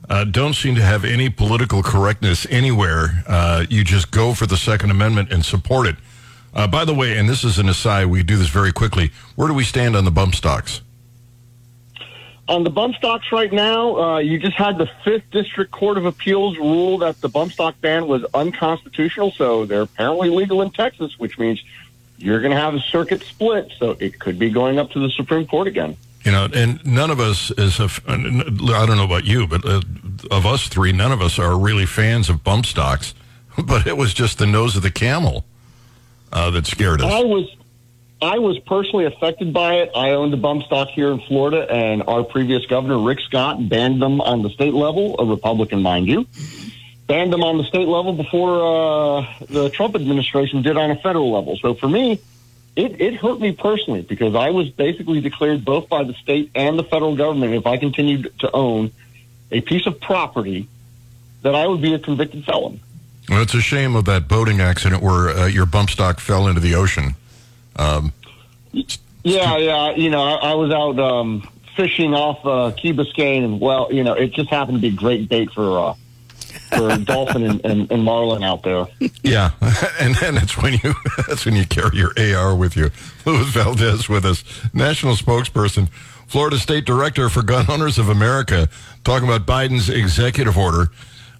[0.08, 3.22] uh, don't seem to have any political correctness anywhere.
[3.26, 5.96] Uh, you just go for the Second Amendment and support it.
[6.52, 9.12] Uh, by the way, and this is an aside, we do this very quickly.
[9.36, 10.82] Where do we stand on the bump stocks?
[12.50, 16.04] on the bump stocks right now, uh, you just had the Fifth District Court of
[16.04, 21.16] Appeals rule that the bump stock ban was unconstitutional, so they're apparently legal in Texas,
[21.16, 21.62] which means
[22.18, 25.10] you're going to have a circuit split, so it could be going up to the
[25.10, 25.96] Supreme Court again.
[26.24, 28.16] You know, and none of us is a, I
[28.84, 29.80] don't know about you, but uh,
[30.32, 33.14] of us three, none of us are really fans of bump stocks.
[33.64, 35.44] But it was just the nose of the camel
[36.32, 37.12] uh, that scared us.
[37.12, 37.56] I was
[38.22, 39.92] I was personally affected by it.
[39.96, 44.02] I owned a bump stock here in Florida, and our previous governor, Rick Scott, banned
[44.02, 46.26] them on the state level, a Republican, mind you.
[47.06, 51.32] Banned them on the state level before uh, the Trump administration did on a federal
[51.32, 51.56] level.
[51.56, 52.20] So for me,
[52.76, 56.78] it, it hurt me personally because I was basically declared both by the state and
[56.78, 58.92] the federal government if I continued to own
[59.50, 60.68] a piece of property
[61.42, 62.80] that I would be a convicted felon.
[63.28, 66.60] Well, it's a shame of that boating accident where uh, your bump stock fell into
[66.60, 67.14] the ocean.
[67.76, 68.12] Um,
[69.22, 69.90] Yeah, yeah.
[69.92, 74.02] You know, I, I was out um, fishing off uh, Key Biscayne, and well, you
[74.02, 75.94] know, it just happened to be great bait for uh,
[76.76, 78.86] for dolphin and, and, and marlin out there.
[79.22, 79.50] yeah,
[80.00, 80.94] and then that's when you
[81.28, 82.90] that's when you carry your AR with you.
[83.26, 85.88] Luis Valdez with us, national spokesperson,
[86.26, 88.68] Florida State Director for Gun Owners of America,
[89.04, 90.88] talking about Biden's executive order.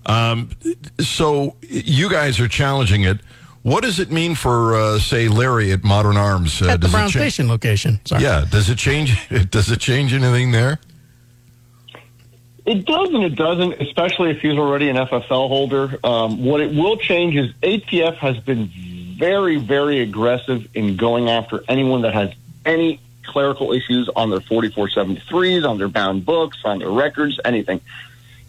[0.07, 0.51] Um,
[0.99, 3.19] so you guys are challenging it.
[3.63, 6.63] What does it mean for, uh, say, Larry at Modern Arms?
[6.63, 8.01] Uh, At the does it Brown cha- Station location.
[8.07, 8.23] Sorry.
[8.23, 9.29] Yeah, does it change?
[9.51, 10.79] Does it change anything there?
[12.67, 15.99] It does and it doesn't, especially if he's already an FFL holder.
[16.05, 18.71] Um, what it will change is ATF has been
[19.19, 22.31] very, very aggressive in going after anyone that has
[22.65, 27.81] any clerical issues on their 4473s, on their bound books, on their records, anything.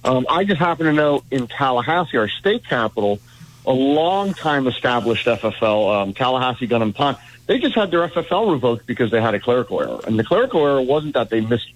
[0.04, 3.20] Um, I just happen to know in Tallahassee, our state capital,
[3.66, 8.52] a long time established FFL, um, Tallahassee Gun and Pawn, they just had their FFL
[8.52, 10.00] revoked because they had a clerical error.
[10.06, 11.72] And the clerical error wasn't that they missed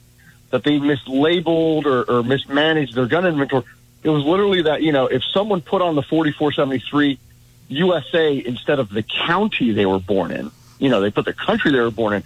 [0.52, 3.64] that they mislabeled or, or mismanaged their gun inventory.
[4.04, 7.20] It was literally that, you know, if someone put on the 4473
[7.70, 11.72] USA instead of the county they were born in, you know, they put the country
[11.72, 12.24] they were born in,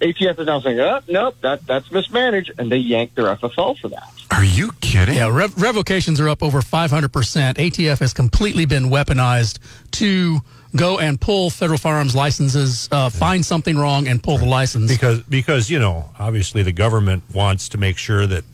[0.00, 3.88] ATF is now saying, oh, nope, that, that's mismanaged, and they yanked their FFL for
[3.88, 4.10] that.
[4.30, 5.16] Are you kidding?
[5.16, 7.08] Yeah, rev- revocations are up over 500%.
[7.54, 9.58] ATF has completely been weaponized
[9.92, 10.40] to
[10.76, 14.90] go and pull federal firearms licenses, uh, find something wrong, and pull the license.
[14.92, 18.44] because because you know obviously the government wants to make sure that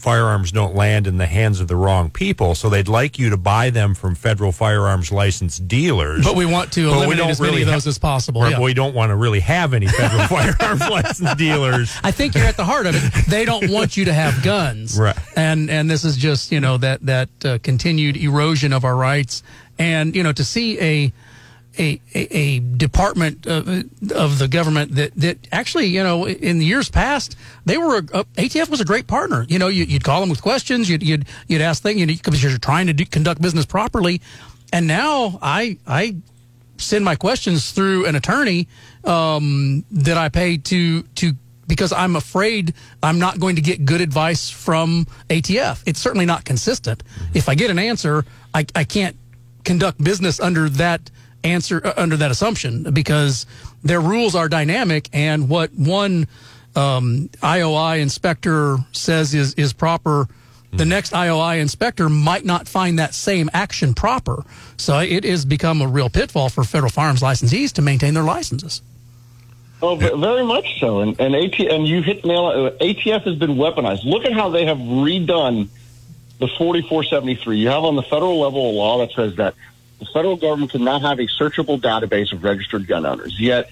[0.00, 3.36] firearms don't land in the hands of the wrong people so they'd like you to
[3.36, 7.62] buy them from federal firearms licensed dealers But we want to eliminate as many really
[7.62, 8.48] of those ha- as possible.
[8.48, 8.60] Yeah.
[8.60, 12.56] we don't want to really have any federal firearms licensed dealers I think you're at
[12.56, 13.26] the heart of it.
[13.26, 15.16] They don't want you to have guns, Right.
[15.36, 19.42] And and this is just you know that that uh, continued erosion of our rights,
[19.78, 21.12] and you know to see a
[21.80, 23.66] a, a, a department of,
[24.12, 28.02] of the government that, that actually, you know, in the years past, they were a,
[28.02, 29.46] ATF was a great partner.
[29.48, 32.58] You know, you, you'd call them with questions, you'd you'd, you'd ask things, because you're
[32.58, 34.20] trying to do, conduct business properly.
[34.72, 36.16] And now I I
[36.76, 38.68] send my questions through an attorney
[39.04, 41.32] um, that I pay to to
[41.66, 45.82] because I'm afraid I'm not going to get good advice from ATF.
[45.86, 47.02] It's certainly not consistent.
[47.32, 49.16] If I get an answer, I, I can't
[49.64, 51.10] conduct business under that
[51.44, 53.46] answer uh, under that assumption because
[53.82, 56.26] their rules are dynamic and what one
[56.76, 60.28] um, IOI inspector says is is proper
[60.72, 64.44] the next IOI inspector might not find that same action proper.
[64.76, 68.82] So it has become a real pitfall for federal firearms licensees to maintain their licenses.
[69.82, 71.00] Oh, very much so.
[71.00, 72.46] And and AT and you hit nail.
[72.46, 74.04] uh, ATF has been weaponized.
[74.04, 75.68] Look at how they have redone
[76.38, 77.58] the 4473.
[77.58, 79.54] You have on the federal level a law that says that
[80.00, 83.38] the federal government cannot have a searchable database of registered gun owners.
[83.38, 83.70] Yet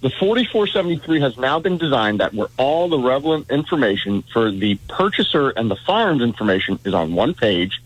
[0.00, 5.50] the 4473 has now been designed that where all the relevant information for the purchaser
[5.50, 7.80] and the firearms information is on one page.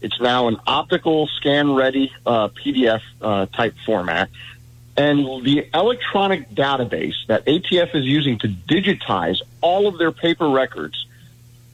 [0.00, 4.28] It's now an optical scan ready uh, PDF uh, type format.
[4.96, 11.06] And the electronic database that ATF is using to digitize all of their paper records,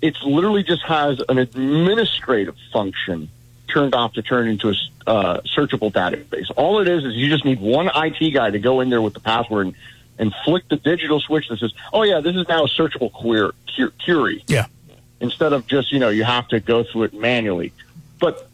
[0.00, 3.28] it literally just has an administrative function
[3.72, 4.74] turned off to turn into a
[5.06, 6.50] uh, searchable database.
[6.56, 9.14] All it is is you just need one IT guy to go in there with
[9.14, 9.76] the password and,
[10.18, 13.52] and flick the digital switch that says, "Oh yeah, this is now a searchable query."
[14.04, 14.44] Query.
[14.48, 14.66] Yeah.
[15.20, 17.72] instead of just you know you have to go through it manually.
[18.20, 18.46] But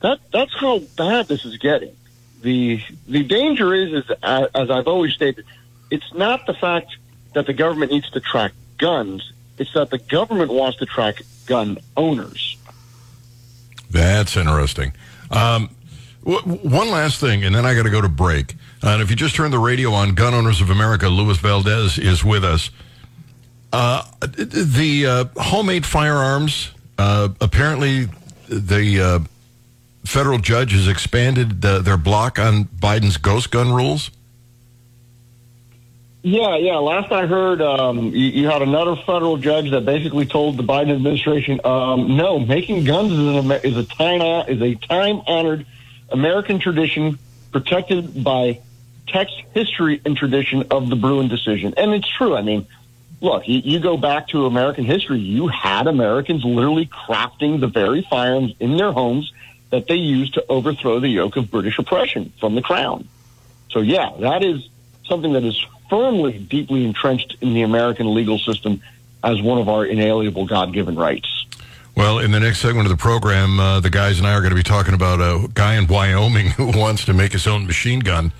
[0.00, 1.94] that that's how bad this is getting.
[2.40, 5.44] the The danger is, is uh, as I've always stated,
[5.90, 6.96] it's not the fact
[7.34, 11.78] that the government needs to track guns; it's that the government wants to track gun
[11.96, 12.56] owners.
[13.94, 14.92] That's interesting.
[15.30, 15.70] Um,
[16.24, 18.54] w- one last thing, and then I got to go to break.
[18.82, 21.96] Uh, and if you just turn the radio on, Gun Owners of America, Luis Valdez
[21.96, 22.70] is with us.
[23.72, 28.08] Uh, the uh, homemade firearms, uh, apparently,
[28.48, 29.18] the uh,
[30.04, 34.10] federal judge has expanded their block on Biden's ghost gun rules.
[36.26, 36.76] Yeah, yeah.
[36.76, 40.94] Last I heard, um, you, you, had another federal judge that basically told the Biden
[40.94, 45.66] administration, um, "No, making guns is, an, is a time is a time honored
[46.08, 47.18] American tradition
[47.52, 48.60] protected by
[49.06, 52.34] text, history, and tradition of the Bruen decision." And it's true.
[52.34, 52.66] I mean,
[53.20, 55.18] look, you, you go back to American history.
[55.18, 59.30] You had Americans literally crafting the very firearms in their homes
[59.68, 63.06] that they used to overthrow the yoke of British oppression from the crown.
[63.68, 64.66] So, yeah, that is
[65.06, 65.62] something that is
[65.94, 68.82] firmly, deeply entrenched in the American legal system
[69.22, 71.46] as one of our inalienable God given rights.
[71.96, 74.50] Well, in the next segment of the program, uh, the guys and I are going
[74.50, 78.00] to be talking about a guy in Wyoming who wants to make his own machine
[78.00, 78.32] gun.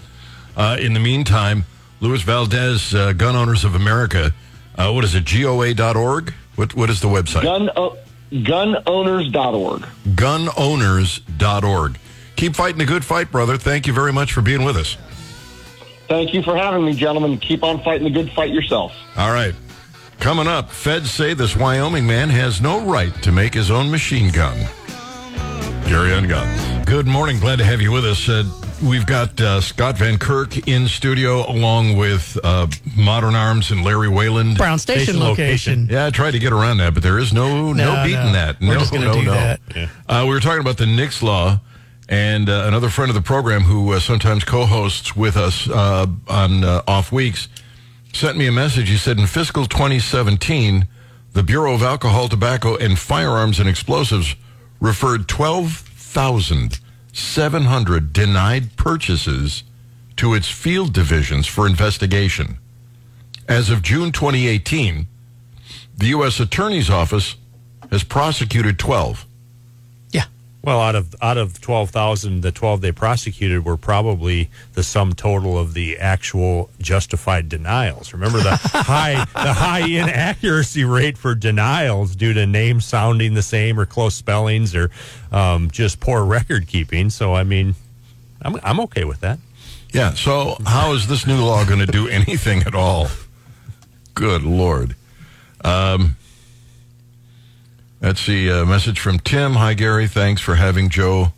[0.56, 1.64] Uh, in the meantime,
[2.00, 4.34] Luis Valdes, uh, Gun Owners of America,
[4.76, 6.34] uh, what is it, GOA.org?
[6.56, 7.42] What, what is the website?
[7.44, 7.96] Gun, o-
[8.32, 9.82] gunowners.org.
[10.08, 11.98] Gunowners.org.
[12.34, 13.56] Keep fighting the good fight, brother.
[13.56, 14.96] Thank you very much for being with us.
[16.08, 17.38] Thank you for having me, gentlemen.
[17.38, 18.92] Keep on fighting the good fight yourself.
[19.16, 19.54] All right.
[20.20, 24.30] Coming up, feds say this Wyoming man has no right to make his own machine
[24.30, 24.56] gun.
[25.86, 26.86] Gary on Guns.
[26.86, 27.38] Good morning.
[27.38, 28.28] Glad to have you with us.
[28.28, 28.44] Uh,
[28.82, 34.08] we've got uh, Scott Van Kirk in studio along with uh, Modern Arms and Larry
[34.08, 34.56] Wayland.
[34.56, 35.72] Brown Station, Station location.
[35.72, 35.94] location.
[35.94, 38.32] Yeah, I tried to get around that, but there is no no, no beating no.
[38.32, 38.60] that.
[38.60, 39.32] We're no, just no, do no.
[39.32, 39.60] That.
[39.76, 39.88] Yeah.
[40.08, 41.60] Uh, we were talking about the NICS law
[42.08, 46.64] and uh, another friend of the program who uh, sometimes co-hosts with us uh, on
[46.64, 47.48] uh, off weeks
[48.12, 48.88] sent me a message.
[48.88, 50.86] He said in fiscal 2017,
[51.32, 54.36] the Bureau of Alcohol, Tobacco, and Firearms and Explosives
[54.80, 59.64] referred 12,700 denied purchases
[60.16, 62.58] to its field divisions for investigation.
[63.48, 65.08] As of June 2018,
[65.96, 66.38] the U.S.
[66.38, 67.36] Attorney's Office
[67.90, 69.24] has prosecuted 12.
[70.64, 75.12] Well, out of out of twelve thousand, the twelve they prosecuted were probably the sum
[75.12, 78.14] total of the actual justified denials.
[78.14, 83.79] Remember the high the high inaccuracy rate for denials due to names sounding the same
[83.79, 84.90] or close spellings or
[85.33, 87.11] um, just poor record keeping.
[87.11, 87.74] So, I mean,
[88.40, 89.38] I'm I'm okay with that.
[89.92, 90.14] Yeah.
[90.14, 93.09] So, how is this new law going to do anything at all?
[94.14, 94.96] Good lord.
[95.62, 96.16] Um,
[98.04, 98.50] Let's see.
[98.50, 99.54] A message from Tim.
[99.54, 100.06] Hi, Gary.
[100.06, 101.32] Thanks for having Joe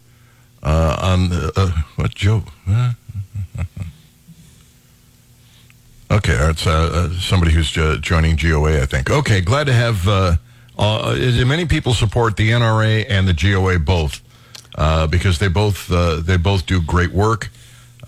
[0.64, 1.29] uh, on.
[1.29, 2.42] The, uh, what, Joe?
[6.11, 9.12] okay, it's uh, uh, somebody who's joining GOA, I think.
[9.12, 10.09] Okay, glad to have.
[10.09, 10.38] Uh,
[10.76, 11.14] uh,
[11.46, 14.20] many people support the NRA and the GOA both
[15.09, 17.48] because they both they both do great work.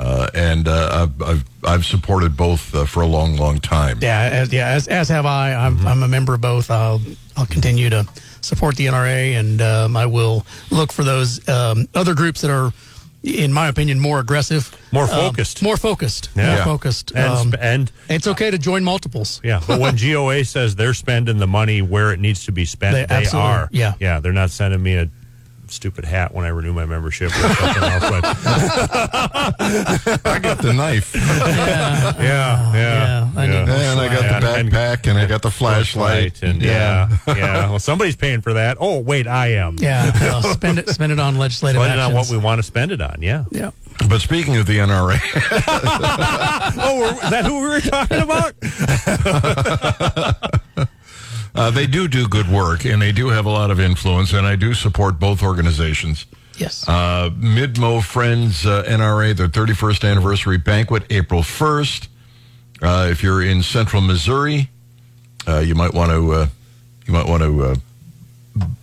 [0.00, 3.98] Uh, and uh, I've, I've, I've supported both uh, for a long, long time.
[4.00, 5.52] Yeah, as, yeah, as, as have I.
[5.52, 5.88] I'm, mm-hmm.
[5.88, 6.70] I'm a member of both.
[6.70, 7.00] I'll
[7.36, 8.06] I'll continue to
[8.48, 12.72] support the NRA, and um, I will look for those um, other groups that are,
[13.22, 16.56] in my opinion, more aggressive, more um, focused, more focused, yeah.
[16.56, 17.12] more focused.
[17.12, 19.40] And, um, and, it's okay to join multiples.
[19.44, 23.08] Yeah, but when GOA says they're spending the money where it needs to be spent,
[23.08, 23.68] they, they are.
[23.70, 25.10] Yeah, yeah, they're not sending me a
[25.70, 27.28] stupid hat when I renew my membership.
[27.28, 28.04] Or something else,
[30.24, 31.14] I got the knife.
[31.14, 32.72] Yeah, yeah, yeah.
[32.74, 33.30] yeah.
[33.36, 33.92] I yeah.
[33.92, 34.17] And I got the
[34.66, 37.34] backpack, and, and I got the flashlight, and yeah, yeah.
[37.36, 37.68] yeah.
[37.70, 38.76] Well, somebody's paying for that.
[38.80, 39.76] Oh, wait, I am.
[39.78, 41.82] Yeah, well, spend it, spend it on legislative.
[41.82, 43.18] Spend it on what we want to spend it on.
[43.20, 43.70] Yeah, yeah.
[44.08, 45.18] But speaking of the NRA,
[46.78, 48.54] oh, is that who we were talking about?
[51.54, 54.46] Uh, they do do good work, and they do have a lot of influence, and
[54.46, 56.26] I do support both organizations.
[56.56, 56.88] Yes.
[56.88, 62.08] Uh, Midmo Friends uh, NRA, their 31st anniversary banquet, April 1st.
[62.80, 64.68] Uh, if you're in Central Missouri,
[65.46, 66.46] uh, you might want to uh,
[67.06, 67.74] you might want to uh,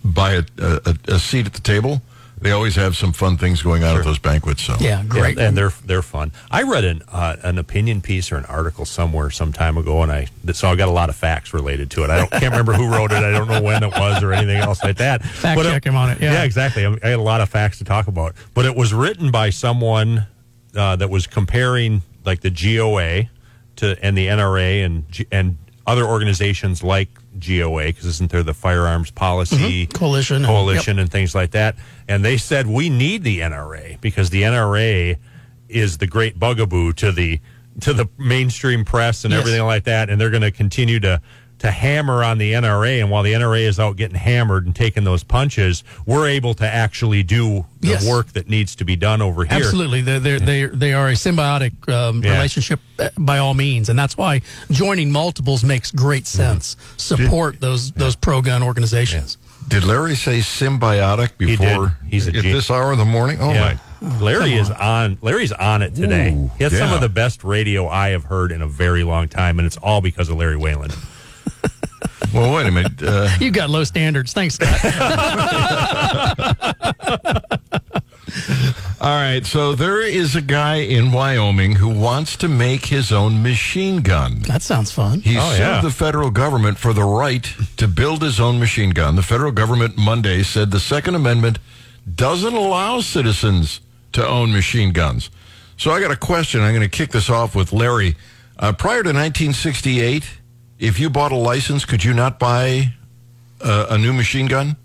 [0.04, 2.02] buy a, a, a, seat at the table
[2.40, 4.00] they always have some fun things going on sure.
[4.00, 4.62] at those banquets.
[4.62, 6.32] So yeah, great, and, and they're they're fun.
[6.50, 10.12] I read an uh, an opinion piece or an article somewhere some time ago, and
[10.12, 12.10] I so I got a lot of facts related to it.
[12.10, 13.22] I don't can't remember who wrote it.
[13.22, 15.22] I don't know when it was or anything else like that.
[15.24, 16.20] Fact but check it, him on it.
[16.20, 16.84] Yeah, yeah exactly.
[16.84, 19.50] I, I had a lot of facts to talk about, but it was written by
[19.50, 20.26] someone
[20.74, 23.30] uh, that was comparing like the GOA
[23.76, 27.08] to and the NRA and and other organizations like
[27.38, 29.92] GOA because isn't there the firearms policy mm-hmm.
[29.92, 31.76] Coalition and- coalition and things like that?
[32.08, 35.16] And they said we need the NRA because the NRA
[35.68, 37.40] is the great bugaboo to the
[37.80, 39.40] to the mainstream press and Yes.
[39.40, 41.20] everything like that, and they're going to continue to
[41.60, 43.00] to hammer on the NRA.
[43.00, 46.66] And while the NRA is out getting hammered and taking those punches, we're able to
[46.68, 48.06] actually do the Yes.
[48.08, 49.56] work that needs to be done over here.
[49.58, 52.32] Absolutely, they're, they're, they they are a symbiotic um, Yeah.
[52.32, 56.36] relationship uh, by all means, and that's why joining multiples makes great Mm-hmm.
[56.42, 56.76] sense.
[56.96, 59.38] Support those those pro gun organizations.
[59.68, 61.58] Did Larry say symbiotic did.
[61.58, 63.38] before He's a at gen- this hour in the morning?
[63.40, 63.78] Oh Yeah.
[64.00, 64.18] my!
[64.20, 65.16] Larry is on.
[65.22, 66.32] Larry's on it today.
[66.32, 69.28] Ooh, he has some of the best radio I have heard in a very long
[69.28, 70.90] time, and it's all because of Larry Whalen.
[72.36, 73.02] Well, wait a minute.
[73.02, 74.32] Uh, You got low standards.
[74.32, 74.78] Thanks, Scott.
[79.00, 83.42] all right, so there is a guy in Wyoming who wants to make his own
[83.42, 84.40] machine gun.
[84.40, 85.20] that sounds fun.
[85.20, 85.80] He Oh, sued yeah.
[85.80, 87.44] the federal government for the right
[87.76, 89.16] to build his own machine gun.
[89.16, 91.58] The federal government Monday said the Second Amendment
[92.14, 93.80] doesn't allow citizens
[94.12, 95.30] to own machine guns.
[95.76, 96.62] So I got a question.
[96.62, 98.16] I'm going to kick this off with Larry.
[98.58, 100.24] Uh, prior to 1968,
[100.78, 102.92] if you bought a license, could you not buy
[103.60, 104.76] uh, a new machine gun?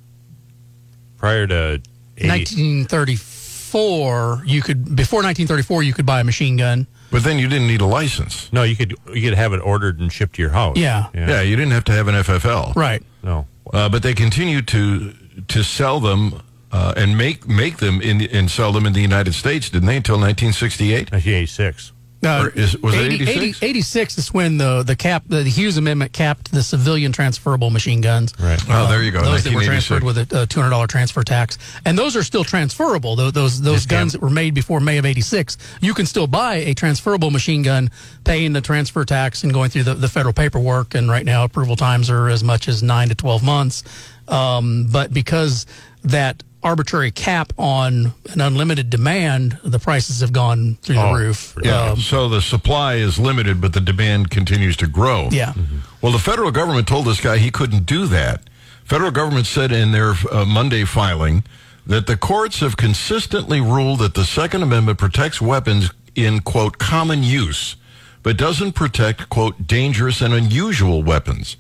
[1.17, 1.81] Prior to
[2.17, 6.87] 80, 1934, you could before 1934 you could buy a machine gun.
[7.11, 8.51] But then you didn't need a license.
[8.53, 10.77] no, you could you could have it ordered and shipped to your house.
[10.77, 11.09] Yeah.
[11.13, 12.75] Yeah, you didn't have to have an FFL.
[12.75, 13.03] Right.
[13.21, 13.47] No.
[13.71, 15.13] Uh, but they continue to
[15.47, 19.33] to sell them uh, and make make them in and sell them in the United
[19.33, 19.97] States, didn't they?
[19.97, 21.11] Until 1968.
[21.11, 21.91] 1986.
[22.24, 23.63] Uh, Or is- was it 80 86?
[23.63, 28.34] 86 is when the the cap the, Hughes Amendment capped the civilian transferable machine guns.
[28.39, 28.61] Right.
[28.69, 29.22] Oh, there you go.
[29.24, 32.24] Those that were transferred with a, a two hundred dollar transfer tax, and those are
[32.24, 33.15] still transferable.
[33.15, 36.55] Those those, those guns that were made before May of '86, you can still buy
[36.57, 37.89] a transferable machine gun,
[38.24, 40.93] paying the transfer tax and going through the, the federal paperwork.
[40.93, 43.84] And right now, approval times are as much as nine to twelve months.
[44.28, 45.65] Um, but because
[46.03, 51.55] that arbitrary cap on an unlimited demand, the prices have gone through Oh, the roof.
[51.64, 51.91] Yeah.
[51.91, 55.30] Um, so the supply is limited, but the demand continues to grow.
[55.32, 55.53] yeah.
[56.01, 58.41] Well, the federal government told this guy he couldn't do that.
[58.84, 61.43] Federal government said in their uh, Monday filing
[61.86, 67.24] that the courts have consistently ruled that the Second Amendment protects weapons in quote common
[67.24, 67.76] use,
[68.24, 71.55] but doesn't protect quote dangerous and unusual weapons.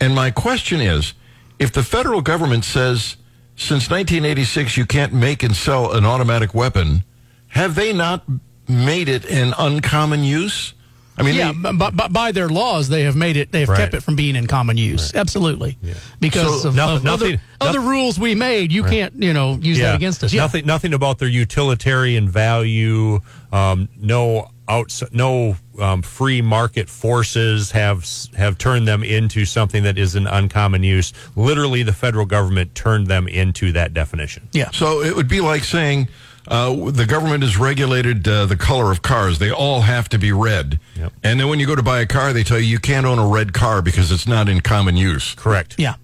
[0.00, 1.12] And my question is,
[1.58, 3.16] if the federal government says
[3.60, 7.04] since 1986 you can't make and sell an automatic weapon,
[7.48, 8.24] have they not
[8.66, 10.72] made it an uncommon use?
[11.18, 13.52] I mean, yeah, they- but, but by their laws, they have made it.
[13.52, 13.78] They have Right.
[13.78, 15.14] kept it from being in common use.
[15.14, 15.76] Absolutely,
[16.18, 18.72] because So of, nothing- of other, nothing- other rules we made.
[18.72, 20.32] You can't, you know, use that against us.
[20.32, 20.42] Yeah.
[20.42, 20.64] Nothing.
[20.66, 23.20] Nothing about their utilitarian value.
[23.52, 25.02] Um, no outs.
[25.12, 28.06] No um, free market forces have
[28.36, 31.12] have turned them into something that is an uncommon use.
[31.36, 34.48] Literally, the federal government turned them into that definition.
[34.52, 34.70] Yeah.
[34.72, 36.08] So it would be like saying
[36.50, 39.38] uh, the government has regulated uh, the color of cars.
[39.38, 40.80] They all have to be red.
[40.96, 41.12] Yep.
[41.22, 43.18] And then when you go to buy a car, they tell you you can't own
[43.18, 45.34] a red car because it's not in common use.
[45.36, 45.76] Correct.
[45.78, 45.94] Yeah.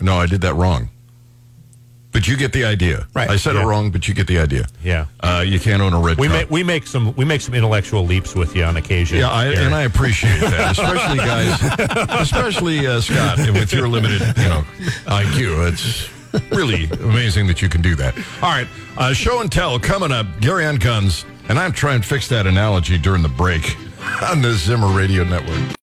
[0.00, 0.90] No, I did that wrong.
[2.10, 3.06] But you get the idea.
[3.14, 3.28] Right.
[3.28, 3.62] I said Yeah.
[3.62, 4.66] it wrong, but you get the idea.
[4.82, 5.06] Yeah.
[5.20, 6.36] Uh, you can't own a red We car.
[6.38, 9.18] make we make some we make some intellectual leaps with you on occasion.
[9.18, 14.44] yeah, I, and I appreciate that, especially guys, especially uh, Scott, with your limited, you
[14.48, 14.64] know,
[15.06, 15.68] IQ.
[15.72, 16.08] It's
[16.50, 18.16] really amazing that you can do that.
[18.42, 20.26] All right, uh, show and tell coming up.
[20.40, 23.76] Gary on guns, and I'm trying to fix that analogy during the break
[24.22, 25.76] on the Zimmer Radio Network.